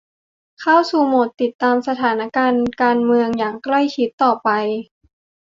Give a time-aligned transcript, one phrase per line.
[0.59, 4.49] เข้าสู่โหมดติดตามสถานการณ์การเมืองอย่างใกล้ชิดต่อไป